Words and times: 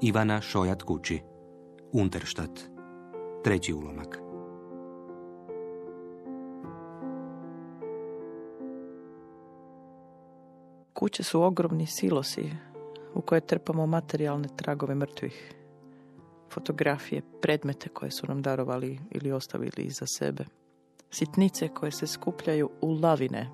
Ivana 0.00 0.40
Šojat 0.40 0.82
kući. 0.82 1.22
Unterštat. 1.92 2.50
Treći 3.44 3.72
ulomak. 3.72 4.18
Kuće 10.92 11.22
su 11.22 11.42
ogromni 11.42 11.86
silosi 11.86 12.50
u 13.14 13.20
koje 13.20 13.40
trpamo 13.40 13.86
materijalne 13.86 14.48
tragove 14.56 14.94
mrtvih. 14.94 15.54
Fotografije, 16.52 17.22
predmete 17.42 17.88
koje 17.88 18.10
su 18.10 18.26
nam 18.26 18.42
darovali 18.42 18.98
ili 19.10 19.32
ostavili 19.32 19.82
iza 19.82 20.06
sebe. 20.06 20.44
Sitnice 21.10 21.68
koje 21.68 21.92
se 21.92 22.06
skupljaju 22.06 22.70
u 22.80 22.92
lavine, 22.92 23.50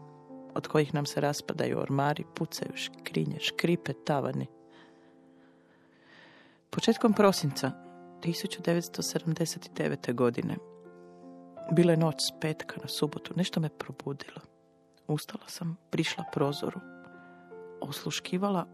od 0.54 0.68
kojih 0.68 0.95
nam 0.95 1.07
se 1.07 1.21
raspadaju 1.21 1.79
ormari, 1.79 2.25
pucaju 2.35 2.72
škrinje, 2.75 3.36
škripe, 3.40 3.93
tavani. 3.93 4.46
Početkom 6.75 7.13
prosinca 7.13 7.71
1979. 8.21 10.14
godine 10.14 10.57
bila 11.71 11.91
je 11.91 11.97
noć 11.97 12.14
s 12.14 12.41
petka 12.41 12.77
na 12.83 12.89
subotu. 12.89 13.33
Nešto 13.37 13.61
me 13.61 13.69
probudilo. 13.69 14.41
Ustala 15.07 15.45
sam, 15.47 15.77
prišla 15.91 16.25
prozoru, 16.33 16.81
osluškivala, 17.81 18.67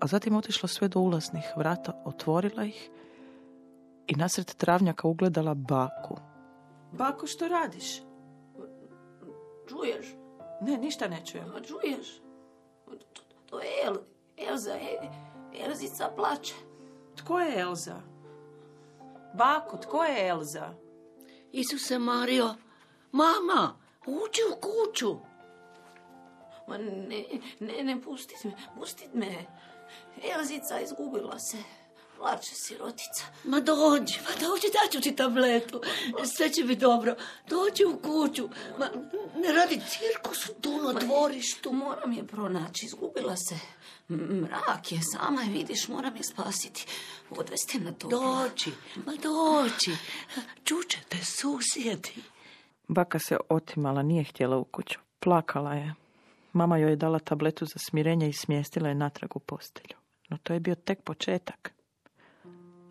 a 0.00 0.06
zatim 0.06 0.36
otišla 0.36 0.68
sve 0.68 0.88
do 0.88 1.00
ulaznih 1.00 1.44
vrata, 1.56 2.02
otvorila 2.04 2.64
ih 2.64 2.90
i 4.06 4.14
nasred 4.14 4.54
travnjaka 4.54 5.08
ugledala 5.08 5.54
baku. 5.54 6.16
Bako, 6.92 7.26
što 7.26 7.48
radiš? 7.48 8.02
Čuješ? 9.68 10.06
Ne, 10.60 10.78
ništa 10.78 11.08
ne 11.08 11.24
čujem. 11.24 11.46
Čuješ? 11.66 12.20
To, 13.46 13.60
je 13.60 13.68
El, 13.86 13.96
Elza, 14.50 14.74
e, 14.74 15.10
Elzica 15.66 16.10
plače. 16.16 16.54
Tko 17.26 17.40
je 17.40 17.60
Elza? 17.60 18.00
Bako, 19.34 19.76
tko 19.76 20.04
je 20.04 20.28
Elza? 20.28 20.74
Isuse 21.52 21.98
Mario, 21.98 22.54
mama, 23.12 23.76
uđi 24.06 24.42
u 24.52 24.60
kuću. 24.60 25.16
Ma 26.68 26.78
ne, 26.78 27.24
ne, 27.60 27.82
ne, 27.82 28.02
pustit 28.02 28.44
me, 28.44 28.52
pustit 28.78 29.14
me. 29.14 29.44
Elzica 30.36 30.80
izgubila 30.80 31.38
se. 31.38 31.58
Plače 32.16 32.54
sirotica. 32.54 33.24
Ma 33.44 33.60
dođi, 33.60 34.14
ma 34.20 34.48
dođi, 34.48 34.66
daću 34.76 35.00
ti 35.00 35.16
tabletu. 35.16 35.80
Sve 36.36 36.52
će 36.52 36.64
biti 36.64 36.80
dobro. 36.80 37.14
Dođi 37.48 37.84
u 37.84 37.98
kuću. 37.98 38.48
Ma, 38.78 38.86
ne 39.36 39.52
radi 39.52 39.80
cirkus 39.88 40.50
tu 40.60 40.82
na 40.82 40.92
dvorištu. 40.92 41.72
Moram 41.72 42.12
je 42.12 42.26
pronaći, 42.26 42.86
izgubila 42.86 43.36
se. 43.36 43.54
Mrak 44.08 44.92
je, 44.92 45.00
sama 45.02 45.42
je 45.42 45.50
vidiš, 45.50 45.88
moram 45.88 46.16
je 46.16 46.22
spasiti. 46.22 46.86
Odvesti 47.30 47.80
na 47.80 47.92
to. 47.92 48.08
Dođi, 48.08 48.70
ma 49.06 49.12
dođi. 49.12 49.96
Čućete 50.64 51.16
susjedi. 51.24 52.14
Baka 52.88 53.18
se 53.18 53.36
otimala, 53.48 54.02
nije 54.02 54.24
htjela 54.24 54.56
u 54.56 54.64
kuću. 54.64 54.98
Plakala 55.20 55.74
je. 55.74 55.94
Mama 56.52 56.78
joj 56.78 56.90
je 56.90 56.96
dala 56.96 57.18
tabletu 57.18 57.64
za 57.64 57.78
smirenje 57.78 58.28
i 58.28 58.32
smjestila 58.32 58.88
je 58.88 58.94
natrag 58.94 59.36
u 59.36 59.38
postelju. 59.38 59.96
No 60.28 60.38
to 60.42 60.52
je 60.52 60.60
bio 60.60 60.74
tek 60.74 61.02
početak. 61.02 61.75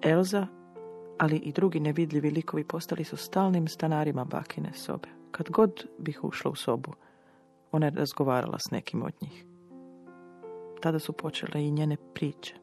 Elza, 0.05 0.47
ali 1.17 1.37
i 1.37 1.51
drugi 1.51 1.79
nevidljivi 1.79 2.29
likovi 2.29 2.63
postali 2.63 3.03
su 3.03 3.17
stalnim 3.17 3.67
stanarima 3.67 4.25
bakine 4.25 4.73
sobe. 4.73 5.07
Kad 5.31 5.49
god 5.49 5.87
bih 5.97 6.23
ušla 6.23 6.51
u 6.51 6.55
sobu, 6.55 6.93
ona 7.71 7.85
je 7.85 7.91
razgovarala 7.91 8.59
s 8.59 8.71
nekim 8.71 9.03
od 9.03 9.13
njih. 9.21 9.45
Tada 10.81 10.99
su 10.99 11.13
počele 11.13 11.65
i 11.65 11.71
njene 11.71 11.97
priče. 12.13 12.55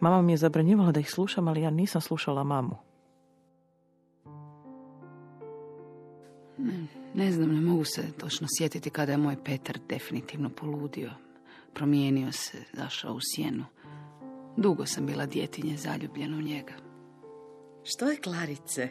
Mama 0.00 0.22
mi 0.22 0.32
je 0.32 0.36
zabranjivala 0.36 0.92
da 0.92 1.00
ih 1.00 1.10
slušam, 1.10 1.48
ali 1.48 1.62
ja 1.62 1.70
nisam 1.70 2.00
slušala 2.00 2.44
mamu. 2.44 2.76
Ne 7.14 7.32
znam, 7.32 7.54
ne 7.54 7.60
mogu 7.60 7.84
se 7.84 8.12
točno 8.12 8.48
sjetiti 8.58 8.90
kada 8.90 9.12
je 9.12 9.18
moj 9.18 9.36
Petar 9.44 9.78
definitivno 9.88 10.50
poludio. 10.50 11.10
Promijenio 11.74 12.32
se, 12.32 12.58
zašao 12.72 13.14
u 13.14 13.20
sjenu. 13.34 13.64
Dugo 14.56 14.86
sam 14.86 15.06
bila 15.06 15.26
djetinje 15.26 15.76
zaljubljena 15.76 16.36
u 16.36 16.40
njega. 16.40 16.72
Što 17.84 18.10
je, 18.10 18.16
Klarice? 18.16 18.88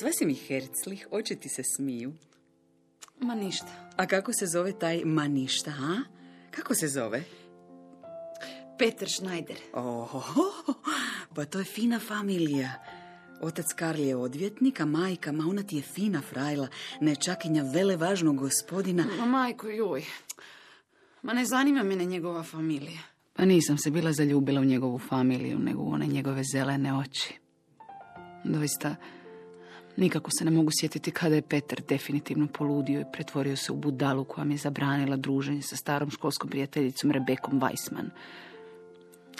Sve 0.00 0.12
si 0.12 0.26
mi 0.26 0.34
herclih, 0.34 1.08
oči 1.10 1.36
ti 1.36 1.48
se 1.48 1.62
smiju. 1.76 2.12
Ma 3.20 3.34
ništa. 3.34 3.90
A 3.96 4.06
kako 4.06 4.32
se 4.32 4.46
zove 4.46 4.78
taj 4.78 5.04
ma 5.04 5.28
ništa, 5.28 5.70
a? 5.70 5.96
Kako 6.50 6.74
se 6.74 6.88
zove? 6.88 7.24
Peter 8.78 9.08
Schneider. 9.10 9.56
Oho, 9.72 10.22
pa 11.34 11.44
to 11.44 11.58
je 11.58 11.64
fina 11.64 12.00
familija. 12.00 12.72
Otac 13.40 13.66
Karl 13.76 14.00
je 14.00 14.16
odvjetnik, 14.16 14.80
a 14.80 14.84
majka, 14.84 15.32
ma 15.32 15.44
ona 15.48 15.62
ti 15.62 15.76
je 15.76 15.82
fina 15.82 16.20
frajla, 16.20 16.68
nečakinja 17.00 17.62
vele 17.62 17.96
važnog 17.96 18.36
gospodina. 18.36 19.06
Ma 19.18 19.26
majko, 19.26 19.68
joj. 19.68 20.04
Ma 21.22 21.32
ne 21.32 21.44
zanima 21.44 21.82
mene 21.82 22.04
njegova 22.04 22.42
familija. 22.42 23.00
Pa 23.38 23.44
nisam 23.44 23.78
se 23.78 23.90
bila 23.90 24.12
zaljubila 24.12 24.60
u 24.60 24.64
njegovu 24.64 24.98
familiju, 24.98 25.58
nego 25.58 25.82
u 25.82 25.92
one 25.92 26.06
njegove 26.06 26.42
zelene 26.52 26.94
oči. 26.94 27.38
Doista, 28.44 28.96
nikako 29.96 30.30
se 30.30 30.44
ne 30.44 30.50
mogu 30.50 30.70
sjetiti 30.80 31.10
kada 31.10 31.34
je 31.34 31.42
Petar 31.42 31.80
definitivno 31.88 32.46
poludio 32.46 33.00
i 33.00 33.12
pretvorio 33.12 33.56
se 33.56 33.72
u 33.72 33.76
budalu 33.76 34.24
koja 34.24 34.44
mi 34.44 34.54
je 34.54 34.58
zabranila 34.58 35.16
druženje 35.16 35.62
sa 35.62 35.76
starom 35.76 36.10
školskom 36.10 36.50
prijateljicom 36.50 37.10
Rebekom 37.10 37.60
Weissman. 37.60 38.08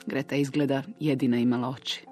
Greta 0.06 0.36
izgleda 0.36 0.82
jedina 1.00 1.38
imala 1.38 1.68
oči. 1.68 2.04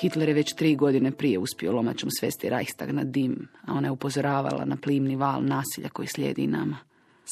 Hitler 0.00 0.28
je 0.28 0.34
već 0.34 0.54
tri 0.54 0.76
godine 0.76 1.10
prije 1.10 1.38
uspio 1.38 1.72
lomačom 1.72 2.10
svesti 2.10 2.48
Reichstag 2.48 2.90
na 2.90 3.04
dim, 3.04 3.48
a 3.66 3.72
ona 3.72 3.86
je 3.86 3.92
upozoravala 3.92 4.64
na 4.64 4.76
plimni 4.76 5.16
val 5.16 5.44
nasilja 5.44 5.88
koji 5.88 6.08
slijedi 6.08 6.46
nama. 6.46 6.89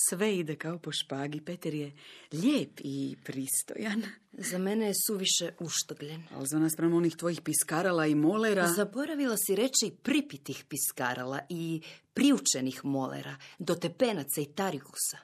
Sve 0.09 0.37
ide 0.37 0.57
kao 0.57 0.79
po 0.79 0.93
špagi. 0.93 1.41
Peter 1.41 1.75
je 1.75 1.93
lijep 2.33 2.81
i 2.85 3.17
pristojan. 3.25 4.03
Za 4.33 4.59
mene 4.59 4.87
je 4.87 4.93
suviše 5.07 5.53
uštogljen. 5.61 6.23
Ali 6.35 6.47
za 6.47 6.59
nas 6.59 6.77
prema 6.77 6.97
onih 6.97 7.17
tvojih 7.17 7.41
piskarala 7.41 8.07
i 8.07 8.15
molera... 8.15 8.69
Zaboravila 8.69 9.37
si 9.47 9.55
reći 9.55 9.97
pripitih 10.03 10.65
piskarala 10.69 11.41
i 11.49 11.83
priučenih 12.15 12.85
molera, 12.85 13.37
do 13.59 13.75
tepenaca 13.75 14.41
i 14.41 14.53
tarikusa. 14.55 15.19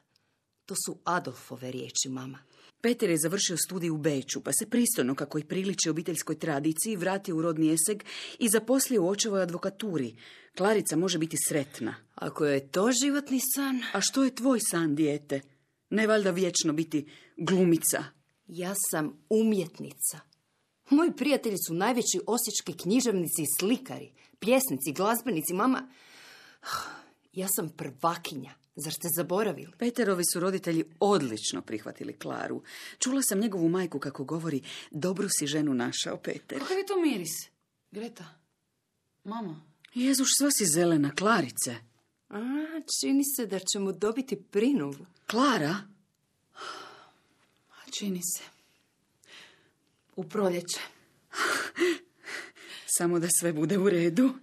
To 0.66 0.74
su 0.86 0.98
Adolfove 1.04 1.70
riječi, 1.70 2.08
mama. 2.08 2.38
Peter 2.84 3.10
je 3.10 3.16
završio 3.18 3.56
studij 3.56 3.90
u 3.90 3.96
Beču, 3.96 4.40
pa 4.40 4.52
se 4.52 4.66
pristojno, 4.70 5.14
kako 5.14 5.38
i 5.38 5.44
priliči 5.44 5.90
obiteljskoj 5.90 6.38
tradiciji, 6.38 6.96
vratio 6.96 7.36
u 7.36 7.42
rodni 7.42 7.72
eseg 7.72 8.04
i 8.38 8.48
zaposlio 8.48 9.02
u 9.02 9.08
očevoj 9.08 9.42
advokaturi. 9.42 10.16
Klarica 10.56 10.96
može 10.96 11.18
biti 11.18 11.36
sretna. 11.48 11.94
Ako 12.14 12.44
je 12.44 12.70
to 12.70 12.92
životni 12.92 13.40
san, 13.54 13.82
A 13.92 14.00
što 14.00 14.24
je 14.24 14.34
tvoj 14.34 14.60
san, 14.60 14.94
dijete? 14.94 15.40
Ne 15.90 16.06
valjda 16.06 16.30
vječno 16.30 16.72
biti 16.72 17.06
glumica. 17.36 18.04
ja 18.46 18.74
sam 18.90 19.26
umjetnica. 19.30 20.20
Moji 20.90 21.12
prijatelji 21.16 21.56
su 21.66 21.74
najveći 21.74 22.20
osječki 22.26 22.82
književnici 22.82 23.42
i 23.42 23.58
slikari, 23.58 24.12
pjesnici, 24.38 24.92
glazbenici, 24.92 25.54
mama. 25.54 25.88
Ja 27.32 27.48
sam 27.48 27.68
prvakinja. 27.68 28.63
Zar 28.76 28.92
ste 28.92 29.08
zaboravili? 29.16 29.72
Peterovi 29.78 30.24
su 30.32 30.40
roditelji 30.40 30.84
odlično 31.00 31.62
prihvatili 31.62 32.18
Klaru. 32.18 32.62
Čula 32.98 33.22
sam 33.22 33.40
njegovu 33.40 33.68
majku 33.68 33.98
kako 33.98 34.24
govori, 34.24 34.62
dobru 34.90 35.28
si 35.38 35.46
ženu 35.46 35.74
našao, 35.74 36.16
Peter. 36.16 36.58
Kakav 36.58 36.78
je 36.78 36.86
to 36.86 37.00
miris? 37.00 37.48
Greta? 37.90 38.24
Mama? 39.24 39.60
Jezuš, 39.94 40.28
sva 40.38 40.50
si 40.50 40.66
zelena, 40.66 41.10
Klarice. 41.14 41.76
A, 42.28 42.40
čini 43.00 43.25
se 43.37 43.46
da 43.46 43.58
ćemo 43.58 43.93
dobiti 43.93 44.37
prinovu. 44.37 45.06
Klara? 45.26 45.76
Čini 47.99 48.20
se. 48.22 48.43
U 50.16 50.25
proljeće. 50.25 50.81
Samo 52.99 53.19
da 53.19 53.28
sve 53.40 53.52
bude 53.52 53.78
u 53.78 53.90
redu. 53.90 54.34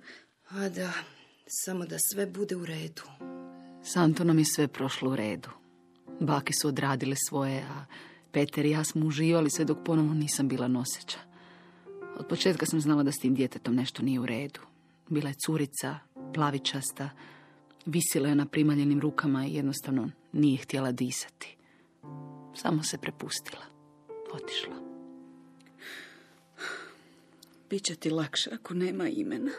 A 0.49 0.69
da, 0.69 0.93
samo 1.47 1.85
da 1.85 1.97
sve 2.11 2.25
bude 2.25 2.55
u 2.55 2.65
redu. 2.65 3.01
S 3.83 3.95
Antonom 3.95 4.39
je 4.39 4.45
sve 4.45 4.67
prošlo 4.67 5.11
u 5.11 5.15
redu. 5.15 5.49
Bake 6.19 6.53
su 6.53 6.67
odradile 6.67 7.15
svoje, 7.29 7.61
a 7.61 7.85
Peter 8.31 8.65
i 8.65 8.71
ja 8.71 8.83
smo 8.83 9.05
uživali 9.05 9.49
sve 9.49 9.65
dok 9.65 9.77
ponovno 9.85 10.13
nisam 10.13 10.47
bila 10.47 10.67
noseća. 10.67 11.17
Od 12.17 12.27
početka 12.27 12.65
sam 12.65 12.81
znala 12.81 13.03
da 13.03 13.11
s 13.11 13.19
tim 13.21 13.35
djetetom 13.35 13.75
nešto 13.75 14.03
nije 14.03 14.19
u 14.19 14.25
redu. 14.25 14.59
Bila 15.09 15.29
je 15.29 15.35
curica, 15.45 15.99
plavičasta, 16.33 17.09
visila 17.85 18.29
je 18.29 18.35
na 18.35 18.45
primaljenim 18.45 18.99
rukama 18.99 19.45
i 19.45 19.55
jednostavno 19.55 20.09
nije 20.31 20.57
htjela 20.57 20.91
disati. 20.91 21.57
Samo 22.55 22.83
se 22.83 22.97
prepustila. 22.97 23.63
Otišla. 24.33 24.75
Biće 27.69 27.95
ti 27.95 28.09
lakše 28.09 28.49
ako 28.53 28.73
nema 28.73 29.07
imena. 29.07 29.51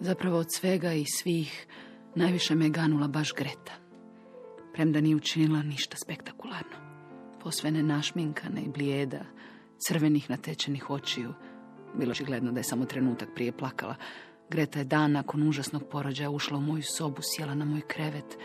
Zapravo 0.00 0.38
od 0.38 0.46
svega 0.54 0.92
i 0.92 1.04
svih 1.04 1.66
najviše 2.14 2.54
me 2.54 2.64
je 2.64 2.70
ganula 2.70 3.08
baš 3.08 3.32
Greta. 3.34 3.72
Premda 4.72 5.00
nije 5.00 5.16
učinila 5.16 5.62
ništa 5.62 5.96
spektakularno. 5.96 6.76
Posve 7.42 7.70
našminkana 7.70 8.60
i 8.60 8.68
blijeda, 8.68 9.24
crvenih 9.86 10.30
natečenih 10.30 10.90
očiju. 10.90 11.34
Bilo 11.94 12.14
gledno 12.26 12.52
da 12.52 12.60
je 12.60 12.64
samo 12.64 12.84
trenutak 12.84 13.28
prije 13.34 13.52
plakala. 13.52 13.94
Greta 14.50 14.78
je 14.78 14.84
dan 14.84 15.12
nakon 15.12 15.48
užasnog 15.48 15.82
porođaja 15.90 16.30
ušla 16.30 16.58
u 16.58 16.60
moju 16.60 16.82
sobu, 16.82 17.20
sjela 17.22 17.54
na 17.54 17.64
moj 17.64 17.80
krevet 17.80 18.38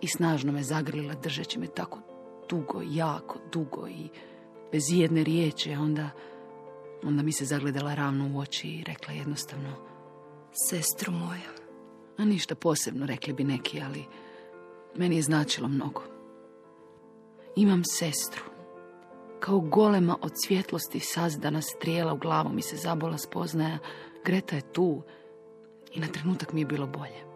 i 0.00 0.08
snažno 0.08 0.52
me 0.52 0.62
zagrlila 0.62 1.14
držeći 1.14 1.58
me 1.58 1.66
tako 1.66 2.00
dugo, 2.48 2.82
jako 2.90 3.38
dugo 3.52 3.88
i 3.88 4.08
bez 4.72 4.82
jedne 4.90 5.24
riječi. 5.24 5.70
Onda, 5.70 6.10
onda 7.02 7.22
mi 7.22 7.32
se 7.32 7.44
zagledala 7.44 7.94
ravno 7.94 8.30
u 8.34 8.38
oči 8.38 8.68
i 8.68 8.84
rekla 8.84 9.14
jednostavno 9.14 9.88
Sestro 10.52 11.12
moja. 11.12 11.57
Ništa 12.18 12.54
posebno, 12.54 13.06
rekli 13.06 13.32
bi 13.32 13.44
neki, 13.44 13.80
ali 13.80 14.04
meni 14.96 15.16
je 15.16 15.22
značilo 15.22 15.68
mnogo. 15.68 16.02
Imam 17.56 17.82
sestru. 17.84 18.42
Kao 19.40 19.60
golema 19.60 20.16
od 20.22 20.32
svjetlosti 20.46 21.00
sazdana 21.00 21.62
strijela 21.62 22.12
u 22.12 22.18
glavu 22.18 22.52
mi 22.52 22.62
se 22.62 22.76
zabola 22.76 23.18
spoznaja. 23.18 23.78
Greta 24.24 24.56
je 24.56 24.72
tu 24.72 25.02
i 25.92 26.00
na 26.00 26.06
trenutak 26.06 26.52
mi 26.52 26.60
je 26.60 26.66
bilo 26.66 26.86
bolje. 26.86 27.28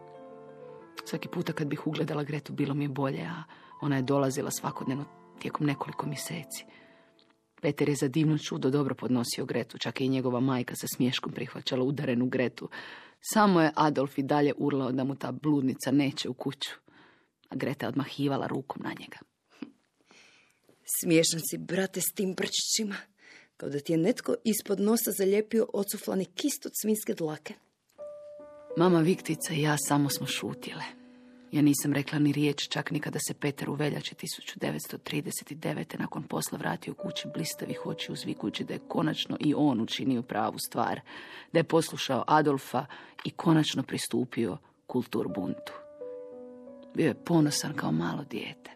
Svaki 1.05 1.29
puta 1.29 1.53
kad 1.53 1.67
bih 1.67 1.87
ugledala 1.87 2.25
Gretu 2.25 2.53
bilo 2.53 2.75
mi 2.75 2.85
je 2.85 2.89
bolje, 2.89 3.23
a 3.23 3.43
ona 3.81 3.97
je 3.97 4.03
dolazila 4.03 4.51
svakodnevno 4.51 5.05
tijekom 5.39 5.67
nekoliko 5.67 6.07
mjeseci. 6.07 6.65
Peter 7.61 7.89
je 7.89 7.95
za 7.95 8.09
divno 8.09 8.39
čudo 8.39 8.71
dobro 8.71 8.95
podnosio 8.95 9.45
Gretu, 9.45 9.79
čak 9.79 10.01
i 10.01 10.09
njegova 10.09 10.41
majka 10.41 10.77
sa 10.77 10.87
smješkom 10.97 11.33
prihvaćala 11.33 11.85
udarenu 11.85 12.27
Gretu. 12.27 12.69
Samo 13.25 13.61
je 13.61 13.73
Adolf 13.75 14.19
i 14.19 14.23
dalje 14.23 14.53
urlao 14.57 14.93
da 14.93 15.05
mu 15.05 15.15
ta 15.15 15.33
bludnica 15.33 15.91
neće 15.91 16.29
u 16.29 16.35
kuću, 16.35 16.71
a 17.49 17.57
Greta 17.57 17.89
odmahivala 17.89 18.47
rukom 18.47 18.83
na 18.85 18.91
njega. 19.01 19.19
Smiješan 21.01 21.41
si, 21.51 21.59
brate, 21.59 22.01
s 22.01 22.13
tim 22.15 22.35
brčićima. 22.35 22.97
Kao 23.57 23.69
da 23.69 23.81
ti 23.81 23.93
je 23.93 23.99
netko 23.99 24.35
ispod 24.45 24.81
nosa 24.81 25.11
zalijepio 25.19 25.67
ocuflani 25.73 26.25
kist 26.25 26.67
od 26.67 26.73
svinske 26.83 27.15
dlake. 27.15 27.55
Mama 28.77 29.01
Viktica 29.01 29.55
i 29.55 29.63
ja 29.63 29.77
samo 29.89 30.11
smo 30.11 30.27
šutjele. 30.27 31.02
Ja 31.53 31.63
nisam 31.63 31.93
rekla 31.93 32.19
ni 32.19 32.33
riječ, 32.33 32.69
čak 32.69 32.91
ni 32.91 33.01
kada 33.01 33.19
se 33.19 33.35
Peter 33.35 33.71
u 33.71 33.75
veljači 33.75 34.15
1939. 34.15 35.99
nakon 35.99 36.23
posla 36.23 36.59
vratio 36.59 36.95
kući 36.95 37.29
blistavih 37.35 37.87
oči 37.87 38.13
uzvikujući 38.13 38.65
da 38.65 38.75
je 38.75 38.81
konačno 38.89 39.37
i 39.41 39.55
on 39.57 39.81
učinio 39.81 40.23
pravu 40.23 40.59
stvar, 40.59 41.01
da 41.53 41.59
je 41.59 41.65
poslušao 41.65 42.25
Adolfa 42.27 42.87
i 43.25 43.31
konačno 43.31 43.83
pristupio 43.83 44.59
kultur 44.87 45.29
buntu. 45.29 45.73
Bio 46.95 47.07
je 47.07 47.25
ponosan 47.25 47.75
kao 47.77 47.93
malo 47.93 48.25
dijete. 48.25 48.71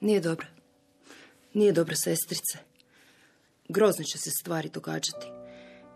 Nije 0.00 0.20
dobro. 0.20 0.46
Nije 1.52 1.72
dobro, 1.72 1.96
sestrice. 1.96 2.58
Grozno 3.68 4.04
će 4.04 4.18
se 4.18 4.30
stvari 4.30 4.68
događati. 4.68 5.26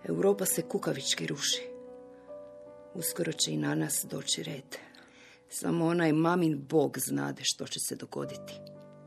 Europa 0.04 0.46
se 0.46 0.62
kukavički 0.62 1.26
ruši. 1.26 1.77
Uskoro 2.94 3.32
će 3.32 3.52
i 3.52 3.56
na 3.56 3.74
nas 3.74 4.06
doći 4.10 4.42
red. 4.42 4.76
Samo 5.48 5.86
onaj 5.86 6.12
mamin 6.12 6.64
bog 6.68 6.98
znade 6.98 7.42
što 7.44 7.66
će 7.66 7.78
se 7.88 7.96
dogoditi. 7.96 8.52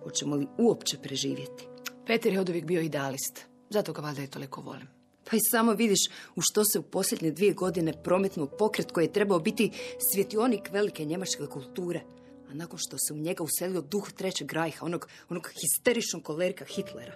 Hoćemo 0.04 0.36
li 0.36 0.48
uopće 0.58 0.98
preživjeti? 0.98 1.68
Peter 2.08 2.34
je 2.34 2.40
od 2.40 2.50
uvijek 2.50 2.66
bio 2.66 2.82
idealist. 2.82 3.46
Zato 3.70 3.94
ga 3.94 4.02
valjda 4.02 4.24
i 4.24 4.28
toliko 4.28 4.62
volim. 4.62 4.88
Pa 5.30 5.38
i 5.38 5.40
samo 5.52 5.74
vidiš 5.74 6.00
u 6.36 6.42
što 6.42 6.64
se 6.66 6.80
u 6.80 6.84
posljednje 6.84 7.32
dvije 7.32 7.54
godine 7.54 7.94
prometnuo 8.04 8.48
pokret 8.48 8.92
koji 8.92 9.06
je 9.06 9.14
trebao 9.14 9.40
biti 9.40 9.72
svjetionik 10.14 10.70
velike 10.72 11.06
njemačke 11.06 11.46
kulture. 11.46 12.02
A 12.50 12.54
nakon 12.54 12.80
što 12.80 12.98
se 12.98 13.14
u 13.14 13.18
njega 13.18 13.44
uselio 13.44 13.82
duh 13.82 14.12
trećeg 14.12 14.54
rajha, 14.54 14.86
onog, 14.86 15.08
onog 15.30 15.50
histeričnog 15.62 16.24
kolerika 16.24 16.66
Hitlera. 16.66 17.16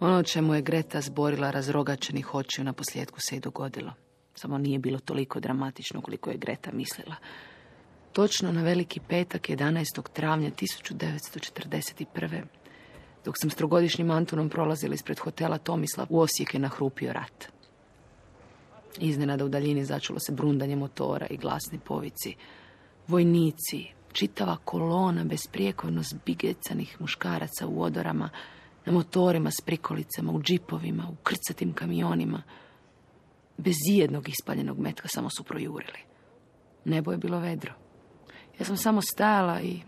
Ono 0.00 0.22
čemu 0.22 0.54
je 0.54 0.62
Greta 0.62 1.00
zborila 1.00 1.50
razrogačenih 1.50 2.34
očiju 2.34 2.64
na 2.64 2.72
posljedku 2.72 3.20
se 3.20 3.36
i 3.36 3.40
dogodilo. 3.40 3.92
Samo 4.40 4.58
nije 4.58 4.78
bilo 4.78 4.98
toliko 4.98 5.40
dramatično 5.40 6.00
koliko 6.00 6.30
je 6.30 6.36
Greta 6.36 6.70
mislila. 6.72 7.14
Točno 8.12 8.52
na 8.52 8.62
veliki 8.62 9.00
petak 9.08 9.48
11. 9.48 10.02
travnja 10.12 10.50
1941. 10.50 12.42
Dok 13.24 13.34
sam 13.38 13.50
s 13.50 13.54
trogodišnjim 13.54 14.10
Antonom 14.10 14.48
prolazila 14.48 14.94
ispred 14.94 15.18
hotela 15.18 15.58
Tomislav, 15.58 16.06
u 16.10 16.20
Osijek 16.20 16.54
je 16.54 16.60
nahrupio 16.60 17.12
rat. 17.12 17.48
Iznenada 18.98 19.44
u 19.44 19.48
daljini 19.48 19.84
začulo 19.84 20.18
se 20.20 20.32
brundanje 20.32 20.76
motora 20.76 21.26
i 21.30 21.36
glasni 21.36 21.78
povici. 21.78 22.34
Vojnici, 23.08 23.86
čitava 24.12 24.56
kolona 24.64 25.24
besprijekorno 25.24 26.02
zbigecanih 26.02 27.00
muškaraca 27.00 27.66
u 27.66 27.82
odorama, 27.82 28.30
na 28.86 28.92
motorima 28.92 29.50
s 29.50 29.60
prikolicama, 29.64 30.32
u 30.32 30.42
džipovima, 30.42 31.08
u 31.12 31.14
krcatim 31.22 31.72
kamionima. 31.72 32.42
Bez 33.64 33.76
jednog 33.86 34.28
ispaljenog 34.28 34.78
metka 34.78 35.08
samo 35.08 35.30
su 35.30 35.44
projurili. 35.44 35.98
Nebo 36.84 37.12
je 37.12 37.18
bilo 37.18 37.38
vedro. 37.38 37.72
Ja 38.58 38.66
sam 38.66 38.76
samo 38.76 39.02
stajala 39.02 39.60
i, 39.60 39.80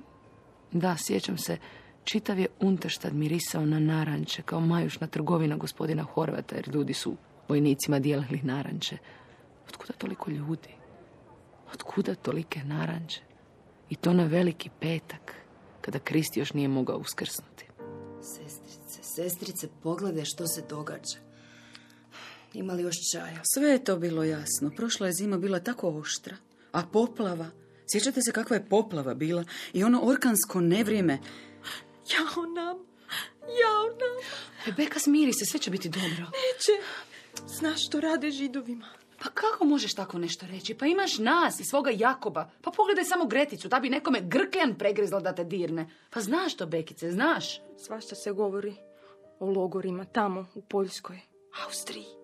da, 0.73 0.97
sjećam 0.99 1.39
se, 1.39 1.57
čitav 2.05 2.39
je 2.39 2.47
Unterštad 2.61 3.15
mirisao 3.15 3.67
na 3.67 3.79
naranče, 3.79 4.43
kao 4.43 4.61
majušna 4.61 5.07
trgovina 5.07 5.57
gospodina 5.57 6.03
Horvata, 6.03 6.57
jer 6.57 6.69
ljudi 6.75 6.95
su 6.95 7.17
vojnicima 7.49 7.99
dijelili 7.99 8.41
naranče. 8.43 8.97
Otkuda 9.69 9.93
toliko 9.93 10.31
ljudi? 10.31 10.69
Otkuda 11.75 12.15
tolike 12.15 12.65
naranče? 12.65 13.21
I 13.91 13.97
to 13.97 14.13
na 14.13 14.25
veliki 14.25 14.71
petak, 14.81 15.35
kada 15.81 15.99
Krist 15.99 16.37
još 16.37 16.53
nije 16.53 16.69
mogao 16.69 16.97
uskrsnuti. 16.97 17.67
Sestrice, 18.23 19.03
sestrice, 19.03 19.69
pogledaj 19.83 20.25
što 20.25 20.47
se 20.47 20.63
događa. 20.69 21.32
Ima 22.55 22.73
li 22.73 22.83
još 22.83 22.97
čaja? 23.13 23.41
Sve 23.55 23.69
je 23.69 23.85
to 23.85 23.97
bilo 23.97 24.25
jasno. 24.25 24.71
Prošla 24.77 25.07
je 25.07 25.13
zima 25.13 25.39
bila 25.39 25.61
tako 25.61 25.89
oštra. 25.89 26.37
A 26.73 26.83
poplava? 26.93 27.51
Sjećate 27.93 28.21
se 28.23 28.33
kakva 28.33 28.57
je 28.57 28.69
poplava 28.69 29.15
bila? 29.15 29.45
I 29.73 29.85
ono 29.85 30.01
orkansko 30.03 30.61
nevrijeme. 30.61 31.19
Jao 32.13 32.47
nam, 32.47 32.77
jao 33.61 33.87
nam. 33.87 34.17
Rebeka, 34.67 34.99
smiri 34.99 35.33
se, 35.33 35.45
sve 35.45 35.61
će 35.61 35.71
biti 35.71 35.89
dobro. 35.89 36.09
Neće. 36.11 36.73
Znaš 37.59 37.87
što 37.87 38.01
rade 38.01 38.31
židovima. 38.31 38.87
Pa 39.23 39.29
kako 39.31 39.65
možeš 39.65 39.95
tako 39.95 40.19
nešto 40.19 40.47
reći? 40.47 40.75
Pa 40.75 40.87
imaš 40.87 41.19
nas 41.19 41.61
i 41.61 41.65
svoga 41.65 41.91
Jakoba. 41.95 42.51
Pa 42.63 42.71
pogledaj 42.71 43.05
samo 43.05 43.27
Greticu, 43.27 43.69
da 43.69 43.81
bi 43.81 43.91
nekome 43.91 44.21
grkljan 44.21 44.75
pregrizla 44.75 45.21
da 45.21 45.35
te 45.35 45.45
dirne. 45.45 45.91
Pa 46.11 46.21
znaš 46.21 46.57
to, 46.57 46.67
Bekice, 46.67 47.11
znaš. 47.11 47.61
Svašta 47.87 48.15
se 48.15 48.33
govori 48.33 48.75
o 49.39 49.51
logorima 49.51 50.05
tamo 50.05 50.47
u 50.55 50.63
Poljskoj, 50.63 51.21
Austriji. 51.67 52.22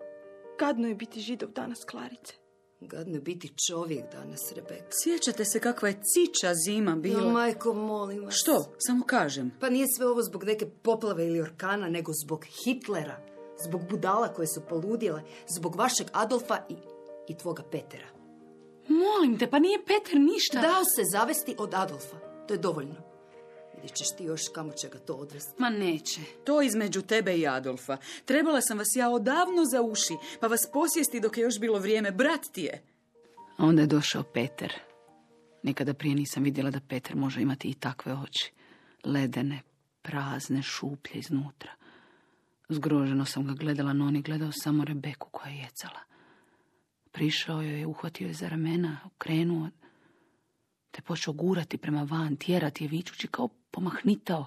Gadno 0.59 0.87
je 0.87 0.95
biti 0.95 1.21
židov 1.21 1.49
danas, 1.49 1.79
Klarice. 1.91 2.33
Gadno 2.81 3.15
je 3.15 3.21
biti 3.21 3.53
čovjek 3.67 4.03
danas, 4.11 4.39
Rebeka. 4.55 4.89
Sjećate 5.03 5.45
se 5.45 5.59
kakva 5.59 5.87
je 5.87 6.01
ciča 6.03 6.53
zima 6.65 6.95
bila? 6.95 7.23
Jo, 7.23 7.29
majko, 7.29 7.73
molim 7.73 8.23
vas. 8.23 8.35
Što? 8.35 8.75
Samo 8.77 9.05
kažem. 9.05 9.51
Pa 9.59 9.69
nije 9.69 9.87
sve 9.97 10.07
ovo 10.07 10.21
zbog 10.21 10.43
neke 10.43 10.65
poplave 10.69 11.27
ili 11.27 11.41
orkana, 11.41 11.89
nego 11.89 12.11
zbog 12.25 12.45
Hitlera. 12.45 13.17
Zbog 13.65 13.81
budala 13.89 14.33
koje 14.33 14.47
su 14.47 14.61
poludjele. 14.69 15.21
Zbog 15.47 15.75
vašeg 15.75 16.07
Adolfa 16.13 16.57
i, 16.69 16.75
i 17.27 17.37
tvoga 17.37 17.63
Petera. 17.63 18.07
Molim 18.87 19.39
te, 19.39 19.49
pa 19.49 19.59
nije 19.59 19.85
Peter 19.85 20.19
ništa. 20.19 20.61
Dao 20.61 20.83
se 20.83 21.01
zavesti 21.11 21.55
od 21.57 21.73
Adolfa. 21.73 22.17
To 22.47 22.53
je 22.53 22.57
dovoljno. 22.57 23.08
Vidjet 23.81 23.97
ćeš 23.97 24.07
ti 24.17 24.23
još 24.23 24.41
kamo 24.55 24.71
će 24.71 24.89
ga 24.89 24.99
to 24.99 25.13
odvesti. 25.13 25.61
Ma 25.61 25.69
neće. 25.69 26.21
To 26.45 26.61
između 26.61 27.01
tebe 27.01 27.37
i 27.37 27.47
Adolfa. 27.47 27.97
Trebala 28.25 28.61
sam 28.61 28.77
vas 28.77 28.87
ja 28.95 29.09
odavno 29.09 29.65
za 29.65 29.81
uši, 29.81 30.13
pa 30.39 30.47
vas 30.47 30.69
posjesti 30.73 31.19
dok 31.19 31.37
je 31.37 31.41
još 31.41 31.59
bilo 31.59 31.79
vrijeme. 31.79 32.11
Brat 32.11 32.41
ti 32.53 32.61
je. 32.61 32.83
A 33.57 33.65
onda 33.65 33.81
je 33.81 33.87
došao 33.87 34.23
Peter. 34.23 34.73
Nikada 35.63 35.93
prije 35.93 36.15
nisam 36.15 36.43
vidjela 36.43 36.71
da 36.71 36.79
Peter 36.79 37.15
može 37.15 37.41
imati 37.41 37.69
i 37.69 37.73
takve 37.73 38.13
oči. 38.13 38.51
Ledene, 39.03 39.61
prazne, 40.01 40.61
šuplje 40.61 41.19
iznutra. 41.19 41.71
Zgroženo 42.69 43.25
sam 43.25 43.47
ga 43.47 43.53
gledala, 43.53 43.93
no 43.93 44.05
on 44.05 44.15
je 44.15 44.21
gledao 44.21 44.51
samo 44.51 44.85
Rebeku 44.85 45.29
koja 45.31 45.49
je 45.49 45.57
jecala. 45.57 45.99
Prišao 47.11 47.61
joj 47.61 47.79
je, 47.79 47.87
uhvatio 47.87 48.27
je 48.27 48.33
za 48.33 48.49
ramena, 48.49 48.97
okrenuo, 49.05 49.69
te 50.91 51.01
počeo 51.01 51.33
gurati 51.33 51.77
prema 51.77 52.03
van, 52.03 52.35
tjerati 52.35 52.83
je 52.83 52.87
vičući 52.87 53.27
kao 53.27 53.49
pomahnitao. 53.71 54.45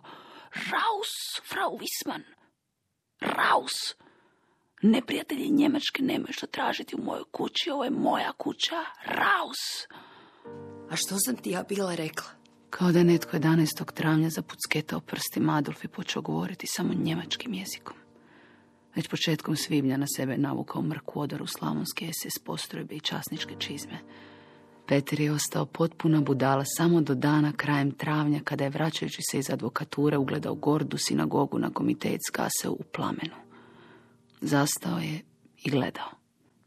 Raus, 0.55 1.13
frau 1.49 1.79
Wisman! 1.79 2.23
Raus! 3.21 3.95
Neprijatelji 4.83 5.51
Njemačke 5.51 6.03
nemaju 6.03 6.33
što 6.33 6.47
tražiti 6.47 6.97
u 6.97 7.05
mojoj 7.05 7.25
kući, 7.33 7.71
ovo 7.71 7.85
je 7.85 7.91
moja 7.91 8.33
kuća. 8.33 8.85
Raus! 9.05 9.87
A 10.91 10.97
što 10.97 11.15
sam 11.19 11.37
ti 11.37 11.51
ja 11.51 11.63
bila 11.63 11.95
rekla? 11.95 12.27
Kao 12.71 12.93
da 12.93 12.99
je 12.99 13.05
netko 13.05 13.37
11. 13.37 13.93
travnja 13.93 14.31
zapucketao 14.31 15.01
prstima 15.01 15.57
Adolf 15.57 15.85
i 15.85 15.89
počeo 15.89 16.23
govoriti 16.23 16.67
samo 16.67 16.95
njemačkim 16.95 17.55
jezikom. 17.55 17.97
Već 18.95 19.09
početkom 19.09 19.57
svibnja 19.57 19.97
na 19.97 20.07
sebe 20.17 20.37
navukao 20.39 20.83
mrku 20.83 21.21
odaru 21.21 21.47
slavonske 21.47 22.11
SS 22.13 22.45
postrojbe 22.45 22.95
i 22.95 23.01
časničke 23.01 23.55
čizme. 23.59 23.99
Peter 24.93 25.21
je 25.21 25.33
ostao 25.33 25.67
potpuna 25.67 26.21
budala 26.21 26.65
samo 26.65 27.01
do 27.01 27.15
dana 27.15 27.53
krajem 27.57 27.91
travnja 27.91 28.41
kada 28.45 28.65
je 28.65 28.71
vraćajući 28.71 29.23
se 29.31 29.39
iz 29.39 29.51
advokature 29.51 30.17
ugledao 30.17 30.55
gordu 30.55 30.99
sinagogu 30.99 31.59
na 31.59 31.71
komitet 31.71 32.21
skase 32.29 32.69
u 32.69 32.79
plamenu. 32.93 33.35
Zastao 34.41 34.99
je 34.99 35.21
i 35.65 35.71
gledao. 35.71 36.11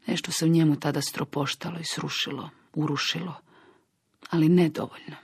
Nešto 0.06 0.32
se 0.32 0.44
u 0.44 0.48
njemu 0.48 0.80
tada 0.80 1.00
stropoštalo 1.00 1.78
i 1.78 1.84
srušilo, 1.84 2.50
urušilo, 2.74 3.34
ali 4.30 4.48
ne 4.48 4.68
dovoljno. 4.68 5.16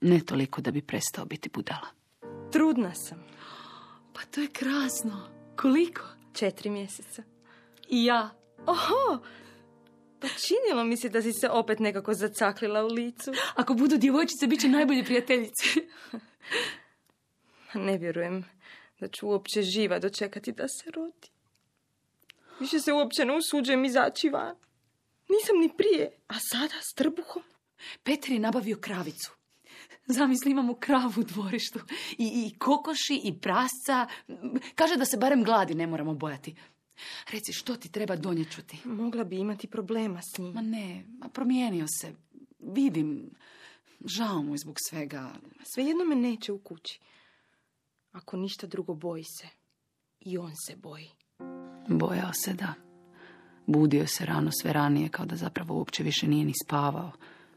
Ne 0.00 0.20
toliko 0.20 0.60
da 0.60 0.70
bi 0.70 0.82
prestao 0.82 1.24
biti 1.24 1.48
budala. 1.48 1.88
Trudna 2.52 2.94
sam. 2.94 3.18
Pa 4.12 4.20
to 4.30 4.40
je 4.40 4.48
krasno. 4.48 5.28
Koliko? 5.56 6.02
Četiri 6.32 6.70
mjeseca. 6.70 7.22
I 7.88 8.04
ja. 8.04 8.30
Oho! 8.66 9.22
Pa 10.20 10.28
činilo 10.28 10.84
mi 10.84 10.96
se 10.96 11.08
da 11.08 11.22
si 11.22 11.32
se 11.32 11.48
opet 11.48 11.78
nekako 11.78 12.14
zacaklila 12.14 12.84
u 12.84 12.88
licu. 12.88 13.32
Ako 13.54 13.74
budu 13.74 13.96
djevojčice, 13.96 14.46
bit 14.46 14.60
će 14.60 14.68
najbolje 14.68 15.04
prijateljice. 15.04 15.64
Ne 17.74 17.98
vjerujem 17.98 18.44
da 19.00 19.08
ću 19.08 19.28
uopće 19.28 19.62
živa 19.62 19.98
dočekati 19.98 20.52
da 20.52 20.68
se 20.68 20.90
rodi. 20.90 21.28
Više 22.60 22.80
se 22.80 22.92
uopće 22.92 23.24
ne 23.24 23.36
usuđujem 23.36 23.84
izaći 23.84 24.28
van. 24.28 24.56
Nisam 25.28 25.58
ni 25.60 25.70
prije, 25.76 26.18
a 26.28 26.34
sada 26.52 26.74
s 26.80 26.94
trbuhom. 26.94 27.42
Peter 28.02 28.32
je 28.32 28.38
nabavio 28.38 28.76
kravicu. 28.80 29.32
Zamisli, 30.06 30.50
imamo 30.50 30.74
kravu 30.74 31.12
u 31.16 31.22
dvorištu. 31.22 31.80
I, 32.18 32.46
I 32.46 32.58
kokoši, 32.58 33.20
i 33.24 33.40
prasca. 33.40 34.06
Kaže 34.74 34.96
da 34.96 35.04
se 35.04 35.16
barem 35.16 35.44
gladi 35.44 35.74
ne 35.74 35.86
moramo 35.86 36.14
bojati. 36.14 36.54
Reci, 37.32 37.52
što 37.52 37.76
ti 37.76 37.88
treba 37.88 38.16
donjeću 38.16 38.62
ti? 38.62 38.78
Mogla 38.84 39.24
bi 39.24 39.38
imati 39.38 39.66
problema 39.66 40.20
s 40.22 40.38
njim. 40.38 40.54
Ma 40.54 40.62
ne, 40.62 41.04
ma 41.18 41.28
promijenio 41.28 41.86
se. 42.00 42.12
Vidim, 42.58 43.30
žao 44.04 44.42
mu 44.42 44.54
je 44.54 44.58
zbog 44.58 44.76
svega. 44.88 45.32
Svejedno 45.74 46.04
me 46.04 46.14
neće 46.14 46.52
u 46.52 46.58
kući. 46.58 47.00
Ako 48.12 48.36
ništa 48.36 48.66
drugo, 48.66 48.94
boji 48.94 49.24
se. 49.24 49.48
I 50.20 50.38
on 50.38 50.52
se 50.66 50.76
boji. 50.76 51.10
Bojao 51.88 52.32
se 52.32 52.52
da. 52.52 52.74
Budio 53.66 54.06
se 54.06 54.26
rano 54.26 54.50
sve 54.62 54.72
ranije, 54.72 55.08
kao 55.08 55.26
da 55.26 55.36
zapravo 55.36 55.74
uopće 55.74 56.02
više 56.02 56.28
nije 56.28 56.44
ni 56.44 56.52
spavao. 56.64 57.12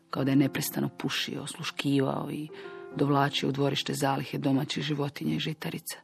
Kao 0.10 0.24
da 0.24 0.31
je 0.31 0.36
neprestano 0.36 0.89
pušio, 0.89 1.41
osluškivao 1.41 2.31
i 2.31 2.48
dovlačio 2.96 3.50
u 3.50 3.51
dvorište 3.51 3.93
zalihe 3.93 4.38
domaćih 4.38 4.84
životinja 4.84 5.36
i 5.36 5.39
žitarica. 5.39 5.98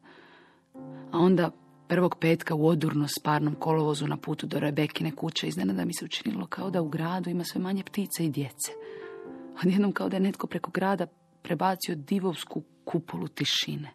A 1.11 1.17
onda 1.17 1.51
prvog 1.87 2.15
petka 2.19 2.55
u 2.55 2.67
odurno 2.67 3.07
sparnom 3.07 3.55
kolovozu 3.55 4.07
na 4.07 4.17
putu 4.17 4.47
do 4.47 4.59
Rebekine 4.59 5.11
kuće 5.11 5.47
iznenada 5.47 5.85
mi 5.85 5.93
se 5.93 6.05
učinilo 6.05 6.47
kao 6.47 6.69
da 6.69 6.81
u 6.81 6.89
gradu 6.89 7.29
ima 7.29 7.43
sve 7.43 7.61
manje 7.61 7.83
ptice 7.83 8.25
i 8.25 8.29
djece. 8.29 8.71
Odjednom 9.63 9.91
kao 9.91 10.09
da 10.09 10.15
je 10.15 10.21
netko 10.21 10.47
preko 10.47 10.71
grada 10.71 11.07
prebacio 11.41 11.95
divovsku 11.95 12.63
kupolu 12.85 13.27
tišine. 13.27 13.91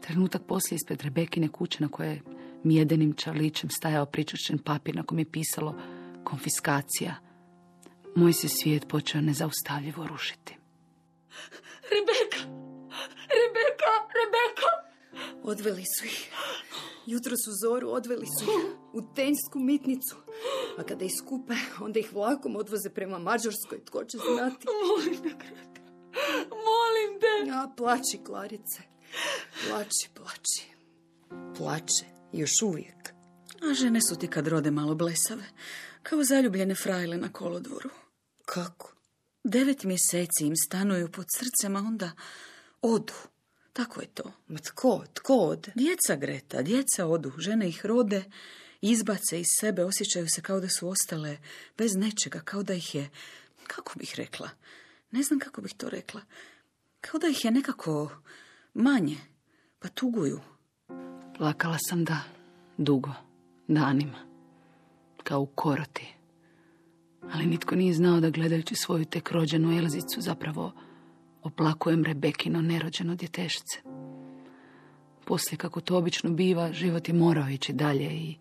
Trenutak 0.00 0.42
poslije 0.42 0.76
ispred 0.76 1.02
Rebekine 1.02 1.48
kuće 1.48 1.82
na 1.82 1.88
koje 1.88 2.10
je 2.10 2.22
mjedenim 2.64 3.12
čarlićem 3.12 3.70
stajao 3.70 4.06
pričušćen 4.06 4.58
papir 4.58 4.96
na 4.96 5.02
kojem 5.02 5.18
je 5.18 5.32
pisalo 5.32 5.74
konfiskacija. 6.24 7.14
Moj 8.16 8.32
se 8.32 8.48
svijet 8.48 8.88
počeo 8.88 9.20
nezaustavljivo 9.20 10.06
rušiti. 10.06 10.56
Rebeka! 11.92 12.42
Rebeka! 13.38 13.92
Rebeka! 14.18 14.70
Odveli 15.42 15.84
su 15.84 16.04
ih. 16.06 16.30
Jutro 17.06 17.36
su 17.36 17.50
zoru 17.62 17.90
odveli 17.90 18.26
su 18.26 18.44
u 18.92 19.14
tenjsku 19.14 19.58
mitnicu. 19.58 20.16
A 20.78 20.82
kada 20.82 21.04
ih 21.04 21.12
skupe, 21.18 21.54
onda 21.80 22.00
ih 22.00 22.12
vlakom 22.12 22.56
odvoze 22.56 22.90
prema 22.90 23.18
Mađarskoj. 23.18 23.84
Tko 23.84 24.04
će 24.04 24.18
znati? 24.18 24.66
Molim 24.88 25.22
te, 25.22 25.28
Greta. 25.28 25.80
Molim 26.48 27.20
te. 27.20 27.48
Ja, 27.48 27.72
plači, 27.76 28.18
Klarice. 28.26 28.82
Plači, 29.68 30.08
plači. 30.14 30.66
Plače. 31.56 32.04
Još 32.32 32.62
uvijek. 32.62 33.12
A 33.70 33.74
žene 33.74 34.00
su 34.08 34.16
ti 34.18 34.28
kad 34.28 34.48
rode 34.48 34.70
malo 34.70 34.94
blesave, 34.94 35.44
kao 36.02 36.24
zaljubljene 36.24 36.74
frajle 36.74 37.16
na 37.16 37.32
kolodvoru. 37.32 37.90
Kako? 38.44 38.92
Devet 39.44 39.84
mjeseci 39.84 40.46
im 40.46 40.56
stanuju 40.56 41.12
pod 41.12 41.26
srcem, 41.38 41.76
a 41.76 41.78
onda 41.78 42.10
odu. 42.82 43.12
Tako 43.72 44.00
je 44.00 44.06
to. 44.06 44.32
Ma 44.48 44.58
tko? 44.58 45.04
Tko 45.14 45.34
ode? 45.34 45.72
Djeca 45.74 46.16
Greta, 46.16 46.62
djeca 46.62 47.06
odu, 47.06 47.32
žene 47.38 47.68
ih 47.68 47.86
rode, 47.86 48.24
izbace 48.80 49.40
iz 49.40 49.46
sebe, 49.60 49.84
osjećaju 49.84 50.26
se 50.28 50.42
kao 50.42 50.60
da 50.60 50.68
su 50.68 50.88
ostale 50.88 51.38
bez 51.78 51.96
nečega, 51.96 52.40
kao 52.40 52.62
da 52.62 52.74
ih 52.74 52.94
je, 52.94 53.10
kako 53.66 53.98
bih 53.98 54.14
rekla, 54.16 54.50
ne 55.10 55.22
znam 55.22 55.38
kako 55.38 55.60
bih 55.60 55.74
to 55.76 55.90
rekla, 55.90 56.20
kao 57.00 57.18
da 57.18 57.28
ih 57.28 57.44
je 57.44 57.50
nekako 57.50 58.10
manje, 58.74 59.16
pa 59.78 59.88
tuguju. 59.88 60.40
Plakala 61.36 61.78
sam 61.88 62.04
da, 62.04 62.20
dugo, 62.78 63.10
danima, 63.68 64.18
kao 65.22 65.40
u 65.40 65.46
koroti. 65.46 66.14
Ali 67.32 67.46
nitko 67.46 67.74
nije 67.74 67.94
znao 67.94 68.20
da 68.20 68.30
gledajući 68.30 68.74
svoju 68.74 69.04
tek 69.04 69.30
rođenu 69.30 69.78
Elzicu 69.78 70.20
zapravo 70.20 70.72
oplakujem 71.42 72.04
Rebekino 72.04 72.62
nerođeno 72.62 73.14
djetešce. 73.14 73.78
Poslije, 75.24 75.58
kako 75.58 75.80
to 75.80 75.96
obično 75.96 76.30
biva, 76.30 76.72
život 76.72 77.08
je 77.08 77.14
morao 77.14 77.48
ići 77.48 77.72
dalje 77.72 78.04
i 78.04 78.36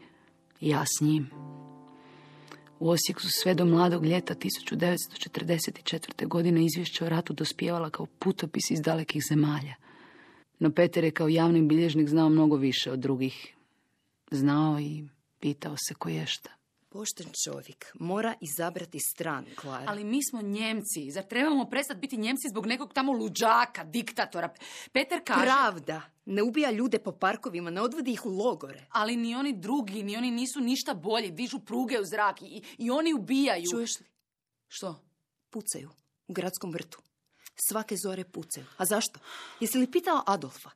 ja 0.61 0.83
s 0.85 1.01
njim. 1.01 1.29
U 2.79 2.89
Osijeku 2.89 3.21
su 3.21 3.29
sve 3.29 3.53
do 3.53 3.65
mladog 3.65 4.05
ljeta 4.05 4.35
1944. 4.35 6.27
godine 6.27 6.65
izvješće 6.65 7.05
o 7.05 7.09
ratu 7.09 7.33
dospijevala 7.33 7.89
kao 7.89 8.05
putopis 8.05 8.71
iz 8.71 8.81
dalekih 8.81 9.23
zemalja. 9.29 9.75
No 10.59 10.71
Peter 10.71 11.03
je 11.03 11.11
kao 11.11 11.27
javni 11.27 11.61
bilježnik 11.61 12.09
znao 12.09 12.29
mnogo 12.29 12.55
više 12.55 12.91
od 12.91 12.99
drugih. 12.99 13.55
Znao 14.31 14.79
i 14.79 15.03
pitao 15.39 15.75
se 15.77 15.93
ko 15.93 16.09
ješta. 16.09 16.60
Pošten 16.93 17.27
čovjek 17.43 17.91
mora 17.99 18.35
izabrati 18.41 18.99
stranu, 18.99 19.47
Klara. 19.55 19.85
Ali 19.87 20.03
mi 20.03 20.23
smo 20.23 20.41
Njemci. 20.41 21.11
Zar 21.11 21.23
trebamo 21.23 21.65
prestati 21.65 21.99
biti 21.99 22.17
Njemci 22.17 22.49
zbog 22.49 22.65
nekog 22.65 22.93
tamo 22.93 23.11
luđaka, 23.11 23.83
diktatora? 23.83 24.53
Peter 24.91 25.21
kaže... 25.25 25.41
Pravda. 25.41 26.01
Ne 26.25 26.43
ubija 26.43 26.71
ljude 26.71 26.99
po 26.99 27.11
parkovima, 27.11 27.69
ne 27.69 27.81
odvodi 27.81 28.11
ih 28.11 28.25
u 28.25 28.29
logore. 28.29 28.85
Ali 28.89 29.15
ni 29.15 29.35
oni 29.35 29.53
drugi, 29.53 30.03
ni 30.03 30.17
oni 30.17 30.31
nisu 30.31 30.59
ništa 30.59 30.93
bolji. 30.93 31.31
Dižu 31.31 31.59
pruge 31.59 31.99
u 31.99 32.05
zrak 32.05 32.41
i, 32.41 32.63
i 32.77 32.91
oni 32.91 33.13
ubijaju. 33.13 33.65
Čuješ 33.71 33.99
li? 33.99 34.05
Što? 34.67 35.03
Pucaju. 35.49 35.89
U 36.27 36.33
gradskom 36.33 36.71
vrtu. 36.71 37.01
Svake 37.69 37.95
zore 37.97 38.23
pucaju. 38.23 38.65
A 38.77 38.85
zašto? 38.85 39.19
Jesi 39.59 39.77
li 39.77 39.91
pitao 39.91 40.23
Adolfa? 40.27 40.69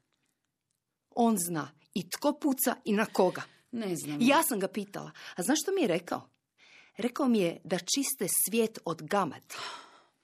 On 1.10 1.38
zna 1.38 1.72
i 1.94 2.10
tko 2.10 2.34
puca 2.34 2.76
i 2.86 2.94
na 2.94 3.06
koga. 3.06 3.55
Ne 3.76 3.96
znam. 3.96 4.18
Ja 4.22 4.44
sam 4.44 4.60
ga 4.60 4.68
pitala. 4.68 5.12
A 5.36 5.44
znaš 5.44 5.60
što 5.62 5.72
mi 5.72 5.82
je 5.82 5.88
rekao? 5.88 6.30
Rekao 6.98 7.28
mi 7.28 7.40
je 7.40 7.58
da 7.64 7.78
čiste 7.78 8.28
svijet 8.46 8.80
od 8.86 9.02
gamad. 9.02 9.54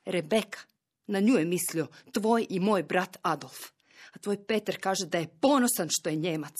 Rebeka. 0.06 0.60
Na 1.08 1.20
nju 1.20 1.34
je 1.34 1.46
mislio 1.46 1.88
tvoj 2.12 2.46
i 2.50 2.60
moj 2.60 2.84
brat 2.84 3.18
Adolf. 3.22 3.60
A 4.14 4.20
tvoj 4.20 4.46
Peter 4.46 4.78
kaže 4.82 5.06
da 5.06 5.18
je 5.18 5.28
ponosan 5.28 5.88
što 5.90 6.10
je 6.10 6.16
Njemac. 6.16 6.56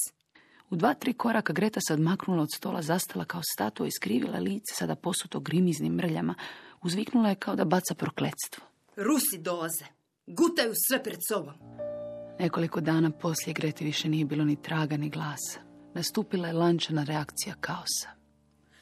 U 0.70 0.76
dva, 0.76 0.94
tri 0.94 1.14
koraka 1.14 1.54
Greta 1.54 1.80
se 1.88 1.94
odmaknula 1.94 2.42
od 2.42 2.50
stola, 2.56 2.82
zastala 2.82 3.26
kao 3.26 3.42
statua, 3.54 3.88
iskrivila 3.88 4.40
lice, 4.40 4.74
sada 4.74 4.96
posuto 4.96 5.40
grimiznim 5.40 5.94
mrljama. 5.94 6.36
Uzviknula 6.82 7.30
je 7.30 7.36
kao 7.36 7.56
da 7.56 7.66
baca 7.66 7.96
prokletstvo. 7.96 8.64
Rusi 8.96 9.38
dolaze. 9.38 9.86
Gutaju 10.28 10.74
sve 10.88 11.04
pred 11.04 11.20
sobom. 11.28 11.54
Nekoliko 12.40 12.82
dana 12.82 13.12
poslije 13.12 13.54
Greti 13.54 13.86
više 13.86 14.10
nije 14.10 14.26
bilo 14.26 14.46
ni 14.46 14.62
traga 14.62 14.98
ni 14.98 15.10
glasa. 15.10 15.71
Nastupila 15.94 16.48
je 16.48 16.54
lančana 16.54 17.04
reakcija 17.04 17.56
kaosa. 17.60 18.10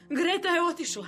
Greta 0.09 0.47
je 0.47 0.61
otišla. 0.61 1.07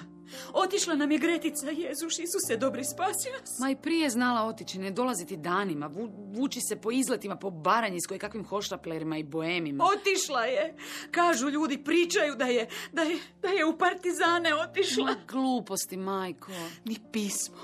Otišla 0.54 0.96
nam 0.96 1.12
je 1.12 1.18
Gretica, 1.18 1.66
Jezuš, 1.66 2.14
Isuse, 2.20 2.58
dobri, 2.58 2.84
spasi 2.84 3.30
nas. 3.30 3.60
Ma 3.60 3.70
i 3.70 3.76
prije 3.76 4.10
znala 4.10 4.44
otići, 4.48 4.80
ne 4.80 4.92
dolaziti 4.92 5.38
danima, 5.38 5.88
vu, 5.88 6.10
vući 6.34 6.62
se 6.62 6.76
po 6.76 6.92
izletima, 6.92 7.36
po 7.36 7.50
baranji 7.50 7.98
s 8.02 8.20
kakvim 8.20 8.46
hoštaplerima 8.46 9.18
i 9.18 9.24
boemima. 9.24 9.84
Otišla 9.84 10.46
je. 10.46 10.76
Kažu 11.12 11.50
ljudi, 11.50 11.84
pričaju 11.84 12.36
da 12.36 12.46
je, 12.46 12.68
da 12.92 13.02
je, 13.02 13.20
da 13.42 13.48
je 13.48 13.66
u 13.66 13.78
partizane 13.78 14.56
otišla. 14.56 15.06
Ma 15.06 15.16
gluposti, 15.28 15.98
majko. 15.98 16.52
Ni 16.86 16.98
pismo, 17.12 17.58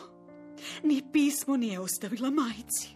ni 0.83 1.03
pismo 1.13 1.57
nije 1.57 1.79
ostavila 1.79 2.29
majici. 2.29 2.89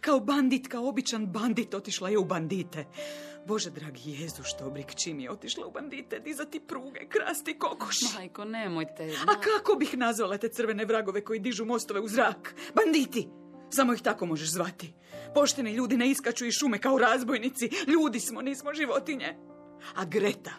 Kao 0.00 0.20
bandit, 0.20 0.68
kao 0.68 0.88
običan 0.88 1.26
bandit 1.26 1.74
otišla 1.74 2.08
je 2.08 2.18
u 2.18 2.24
bandite. 2.24 2.86
Bože, 3.48 3.70
dragi 3.70 4.10
Jezu, 4.10 4.42
što 4.42 4.70
brik 4.70 4.94
čim 4.94 5.20
je 5.20 5.30
otišla 5.30 5.66
u 5.66 5.70
bandite, 5.70 6.20
dizati 6.20 6.60
pruge, 6.60 7.00
krasti 7.08 7.58
kokoši. 7.58 8.04
Majko, 8.14 8.44
nemojte. 8.44 9.04
A 9.26 9.40
kako 9.40 9.74
bih 9.78 9.94
nazvala 9.96 10.38
te 10.38 10.48
crvene 10.48 10.84
vragove 10.84 11.24
koji 11.24 11.40
dižu 11.40 11.64
mostove 11.64 12.00
u 12.00 12.08
zrak? 12.08 12.54
Banditi! 12.74 13.28
Samo 13.70 13.94
ih 13.94 14.02
tako 14.02 14.26
možeš 14.26 14.50
zvati. 14.50 14.92
Pošteni 15.34 15.72
ljudi 15.72 15.96
ne 15.96 16.10
iskaču 16.10 16.46
iz 16.46 16.54
šume 16.54 16.78
kao 16.78 16.98
razbojnici. 16.98 17.70
Ljudi 17.86 18.20
smo, 18.20 18.42
nismo 18.42 18.74
životinje. 18.74 19.36
A 19.94 20.04
Greta, 20.04 20.52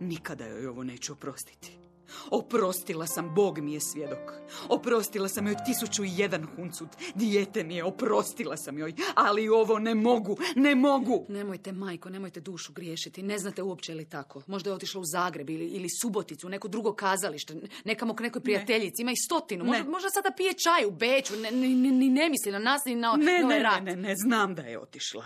nikada 0.00 0.46
joj 0.46 0.66
ovo 0.66 0.84
neću 0.84 1.12
oprostiti. 1.12 1.83
Oprostila 2.30 3.06
sam, 3.06 3.34
Bog 3.34 3.58
mi 3.58 3.74
je 3.74 3.80
svjedok. 3.80 4.32
Oprostila 4.68 5.28
sam 5.28 5.46
joj 5.46 5.56
tisuću 5.66 6.04
i 6.04 6.10
jedan 6.16 6.46
huncut. 6.56 6.88
Dijete 7.14 7.64
mi 7.64 7.76
je, 7.76 7.84
oprostila 7.84 8.56
sam 8.56 8.78
joj. 8.78 8.94
Ali 9.14 9.48
ovo 9.48 9.78
ne 9.78 9.94
mogu, 9.94 10.36
ne 10.56 10.74
mogu. 10.74 11.26
Nemojte, 11.28 11.72
majko, 11.72 12.10
nemojte 12.10 12.40
dušu 12.40 12.72
griješiti. 12.72 13.22
Ne 13.22 13.38
znate 13.38 13.62
uopće 13.62 13.94
li 13.94 14.04
tako. 14.04 14.42
Možda 14.46 14.70
je 14.70 14.74
otišla 14.74 15.00
u 15.00 15.04
Zagreb 15.04 15.50
ili, 15.50 15.66
ili 15.66 15.88
Suboticu, 16.02 16.48
neko 16.48 16.68
drugo 16.68 16.92
kazalište, 16.92 17.54
nekamo 17.84 18.14
k 18.14 18.20
nekoj 18.20 18.42
prijateljici. 18.42 19.02
Ima 19.02 19.12
i 19.12 19.16
stotinu. 19.16 19.64
Možda, 19.64 19.82
Ne. 19.84 19.90
možda 19.90 20.10
sada 20.10 20.30
pije 20.36 20.52
čaj 20.52 20.86
u 20.86 20.90
Beću. 20.90 21.36
Ne, 21.36 21.50
ni 21.50 22.08
ne 22.08 22.28
misli 22.28 22.52
na 22.52 22.58
nas, 22.58 22.84
ni 22.86 22.94
na, 22.94 23.16
Ne, 23.16 23.38
na 23.38 23.46
ovaj 23.46 23.60
ne, 23.60 23.80
ne, 23.80 23.96
ne, 23.96 24.08
ne, 24.08 24.14
znam 24.16 24.54
da 24.54 24.62
je 24.62 24.78
otišla. 24.78 25.24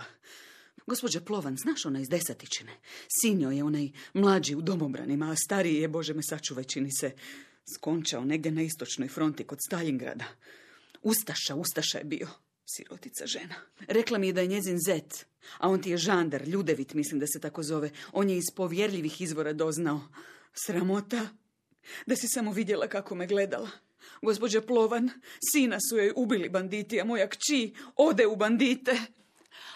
Gospođa 0.89 1.21
Plovan, 1.21 1.57
znaš 1.57 1.85
ona 1.85 1.99
iz 1.99 2.09
Desetičine? 2.09 2.71
Sin 3.21 3.41
joj 3.41 3.57
je 3.57 3.63
onaj 3.63 3.89
mlađi 4.13 4.55
u 4.55 4.61
domobranima, 4.61 5.31
a 5.31 5.35
stariji 5.35 5.81
je, 5.81 5.87
Bože 5.87 6.13
me 6.13 6.23
sačuvaj, 6.23 6.63
čini 6.63 6.91
se, 6.91 7.11
skončao 7.75 8.25
negdje 8.25 8.51
na 8.51 8.61
istočnoj 8.61 9.07
fronti 9.07 9.43
kod 9.43 9.57
Stalingrada. 9.67 10.25
Ustaša, 11.01 11.55
Ustaša 11.55 11.97
je 11.97 12.03
bio, 12.03 12.27
sirotica 12.65 13.27
žena. 13.27 13.55
Rekla 13.87 14.17
mi 14.17 14.27
je 14.27 14.33
da 14.33 14.41
je 14.41 14.47
njezin 14.47 14.79
zet, 14.85 15.25
a 15.57 15.69
on 15.69 15.81
ti 15.81 15.89
je 15.89 15.97
žandar, 15.97 16.47
Ljudevit, 16.47 16.93
mislim 16.93 17.19
da 17.19 17.27
se 17.27 17.39
tako 17.39 17.63
zove. 17.63 17.91
On 18.11 18.29
je 18.29 18.37
iz 18.37 18.49
povjerljivih 18.55 19.21
izvora 19.21 19.53
doznao. 19.53 20.01
Sramota, 20.53 21.27
da 22.05 22.15
si 22.15 22.27
samo 22.27 22.51
vidjela 22.51 22.87
kako 22.87 23.15
me 23.15 23.27
gledala. 23.27 23.69
Gospođa 24.21 24.61
Plovan, 24.61 25.09
sina 25.51 25.77
su 25.89 25.97
joj 25.97 26.13
ubili 26.15 26.49
banditi, 26.49 27.01
a 27.01 27.05
moja 27.05 27.27
kći 27.27 27.75
ode 27.95 28.27
u 28.27 28.35
bandite. 28.35 28.97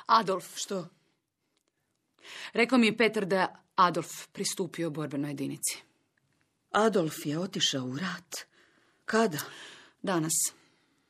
Adolf, 0.06 0.58
Što? 0.58 1.03
Rekao 2.54 2.78
mi 2.78 2.88
je 2.88 2.98
Petar 2.98 3.26
da 3.26 3.40
je 3.40 3.48
Adolf 3.76 4.28
pristupio 4.32 4.90
borbenoj 4.90 5.30
jedinici. 5.30 5.78
Adolf 6.72 7.26
je 7.26 7.40
otišao 7.40 7.86
u 7.86 7.98
rat. 7.98 8.36
Kada? 9.06 9.40
Danas, 10.02 10.34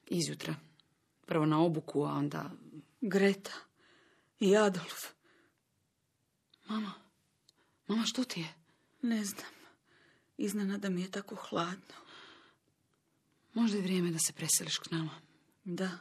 izjutra. 0.08 0.56
Prvo 1.26 1.46
na 1.46 1.62
obuku, 1.62 2.04
a 2.04 2.12
onda... 2.12 2.52
Greta 3.02 3.52
i 4.40 4.58
Adolf. 4.58 5.00
Mama, 6.66 6.94
mama, 7.88 8.06
što 8.06 8.24
ti 8.24 8.40
je? 8.40 8.54
Ne 9.02 9.26
znam. 9.26 9.52
Iznenada 10.38 10.90
mi 10.90 11.02
je 11.02 11.12
tako 11.12 11.36
hladno. 11.36 11.96
Možda 13.54 13.78
je 13.78 13.84
vrijeme 13.84 14.12
da 14.12 14.20
se 14.20 14.34
preseliš 14.34 14.78
k 14.78 14.92
nama. 14.92 15.22
Da, 15.64 15.98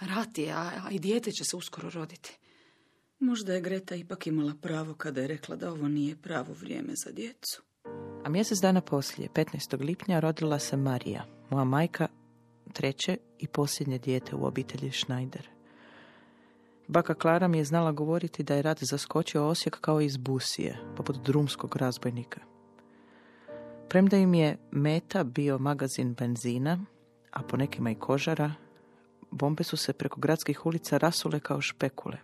Rat 0.00 0.38
je, 0.38 0.52
a, 0.52 0.82
a 0.84 0.90
i 0.90 0.98
dijete 0.98 1.32
će 1.32 1.44
se 1.44 1.56
uskoro 1.56 1.90
roditi. 1.90 2.38
Možda 3.18 3.54
je 3.54 3.60
Greta 3.60 3.94
ipak 3.94 4.26
imala 4.26 4.54
pravo 4.62 4.94
kada 4.94 5.20
je 5.20 5.26
rekla 5.26 5.56
da 5.56 5.72
ovo 5.72 5.88
nije 5.88 6.16
pravo 6.16 6.52
vrijeme 6.52 6.92
za 7.04 7.12
djecu. 7.12 7.62
A 8.24 8.28
mjesec 8.28 8.58
dana 8.58 8.80
poslije, 8.80 9.28
15. 9.34 9.80
lipnja, 9.80 10.20
rodila 10.20 10.58
se 10.58 10.76
Marija, 10.76 11.26
moja 11.50 11.64
majka, 11.64 12.08
treće 12.72 13.16
i 13.38 13.46
posljednje 13.46 13.98
dijete 13.98 14.36
u 14.36 14.46
obitelji 14.46 14.90
Schneider. 14.90 15.48
Baka 16.88 17.14
Klara 17.14 17.48
mi 17.48 17.58
je 17.58 17.64
znala 17.64 17.92
govoriti 17.92 18.42
da 18.42 18.54
je 18.54 18.62
rat 18.62 18.78
zaskočio 18.80 19.46
Osijek 19.46 19.80
kao 19.80 20.00
iz 20.00 20.16
busije, 20.16 20.78
poput 20.96 21.16
drumskog 21.24 21.76
razbojnika. 21.76 22.40
Premda 23.88 24.16
im 24.16 24.34
je 24.34 24.58
meta 24.70 25.24
bio 25.24 25.58
magazin 25.58 26.14
benzina, 26.14 26.84
a 27.30 27.42
po 27.42 27.56
nekima 27.56 27.90
i 27.90 27.94
kožara, 27.94 28.54
bombe 29.30 29.64
su 29.64 29.76
se 29.76 29.92
preko 29.92 30.20
gradskih 30.20 30.66
ulica 30.66 30.98
rasule 30.98 31.40
kao 31.40 31.60
špekule. 31.60 32.18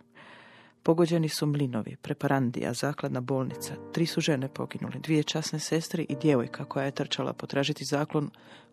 Pogođeni 0.83 1.29
su 1.29 1.45
mlinovi, 1.45 1.95
preparandija, 2.01 2.73
zakladna 2.73 3.21
bolnica. 3.21 3.73
Tri 3.93 4.05
su 4.05 4.21
žene 4.21 4.47
poginule, 4.47 4.99
dvije 4.99 5.23
časne 5.23 5.59
sestre 5.59 6.03
i 6.09 6.15
djevojka 6.15 6.65
koja 6.65 6.85
je 6.85 6.91
trčala 6.91 7.33
potražiti 7.33 7.85
zaklon 7.85 8.29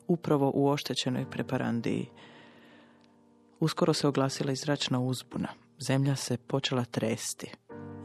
upravo 0.09 0.53
u 0.55 0.69
oštećenoj 0.69 1.31
preparandiji. 1.31 2.07
Uskoro 3.61 3.93
se 3.93 4.09
oglasila 4.09 4.53
i 4.53 4.57
zračna 4.57 5.01
uzbuna. 5.01 5.49
Zemlja 5.79 6.17
se 6.17 6.37
počela 6.37 6.85
tresti. 6.85 7.51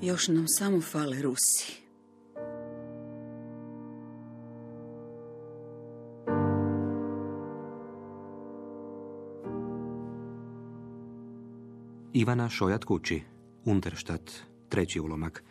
Još 0.02 0.28
nam 0.28 0.48
samo 0.48 0.82
fale 0.82 1.22
Rusi. 1.22 1.86
Ivana 12.14 12.50
Šojat 12.50 12.84
Kući, 12.84 13.22
Unterštat, 13.66 14.32
treći 14.70 15.00
ulomak. 15.00 15.44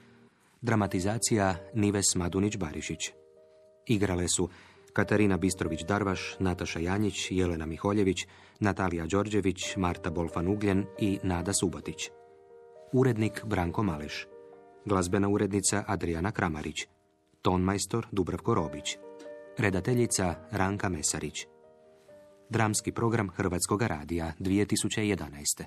Dramatizacija 0.63 1.57
Nives 1.75 2.17
Madunić-Barišić. 2.17 3.11
Igrale 3.87 4.29
su 4.29 4.49
Katarina 4.93 5.39
Bistrović-Darvaš, 5.39 6.37
Nataša 6.39 6.79
Janjić, 6.79 7.31
Jelena 7.31 7.67
Miholjević, 7.67 8.27
Natalija 8.61 9.07
Đorđević, 9.07 9.77
Marta 9.77 10.11
Bolfan-Ugljen 10.11 10.85
i 10.99 11.19
Nada 11.23 11.53
Subotić. 11.53 12.11
Urednik 12.93 13.45
Branko 13.45 13.83
Maleš. 13.83 14.27
Glazbena 14.85 15.29
urednica 15.29 15.85
Adriana 15.87 16.33
Kramarić. 16.33 16.87
Tonmajstor 17.43 18.07
Dubravko 18.13 18.55
Robić. 18.55 18.97
Redateljica 19.59 20.35
Ranka 20.51 20.89
Mesarić. 20.89 21.47
Dramski 22.51 22.93
program 22.93 23.31
Hrvatskog 23.31 23.83
radija 23.83 24.33
2011. 24.41 25.65